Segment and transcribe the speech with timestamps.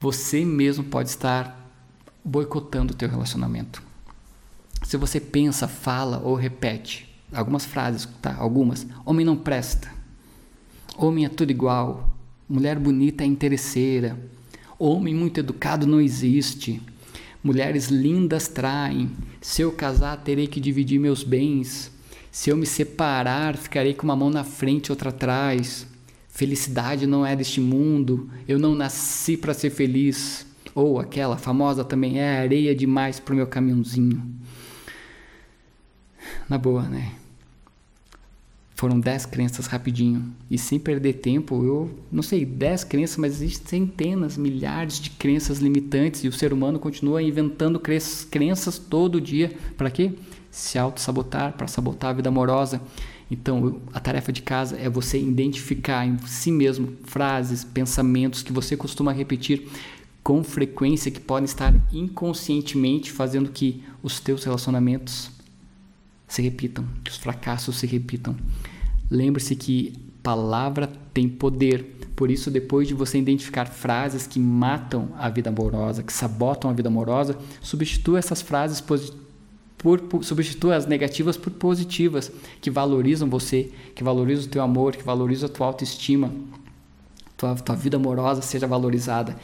[0.00, 1.68] você mesmo pode estar
[2.24, 3.82] boicotando o teu relacionamento.
[4.84, 8.36] Se você pensa, fala ou repete algumas frases, tá?
[8.36, 8.86] Algumas.
[9.04, 9.90] Homem não presta.
[10.96, 12.16] Homem é tudo igual.
[12.48, 14.16] Mulher bonita é interesseira.
[14.78, 16.80] Homem muito educado não existe.
[17.42, 19.10] Mulheres lindas traem.
[19.40, 21.90] Se eu casar, terei que dividir meus bens.
[22.30, 25.87] Se eu me separar, ficarei com uma mão na frente e outra atrás.
[26.38, 28.30] Felicidade não é deste mundo.
[28.46, 30.46] Eu não nasci para ser feliz.
[30.72, 34.22] Ou aquela famosa também é areia demais para o meu caminhãozinho.
[36.48, 37.10] Na boa, né?
[38.78, 40.32] Foram dez crenças rapidinho.
[40.48, 45.58] E sem perder tempo, eu não sei, dez crenças, mas existem centenas, milhares de crenças
[45.58, 47.82] limitantes e o ser humano continua inventando
[48.30, 49.50] crenças todo dia.
[49.76, 50.12] Para quê?
[50.48, 52.80] Se auto-sabotar, para sabotar a vida amorosa.
[53.28, 58.76] Então, a tarefa de casa é você identificar em si mesmo frases, pensamentos que você
[58.76, 59.66] costuma repetir
[60.22, 65.36] com frequência que podem estar inconscientemente fazendo que os teus relacionamentos
[66.28, 68.36] se repitam, que os fracassos se repitam.
[69.10, 71.96] Lembre-se que palavra tem poder.
[72.14, 76.74] Por isso, depois de você identificar frases que matam a vida amorosa, que sabotam a
[76.74, 79.00] vida amorosa, substitua essas frases por,
[79.78, 85.02] por, substitua as negativas por positivas, que valorizam você, que valorizam o teu amor, que
[85.02, 86.30] valorizam a tua autoestima,
[87.36, 89.36] tua, tua vida amorosa seja valorizada.